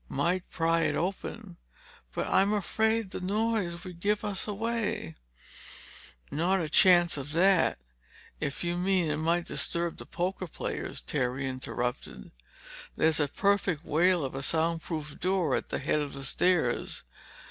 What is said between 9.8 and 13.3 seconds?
the poker players," Terry interrupted. "There's a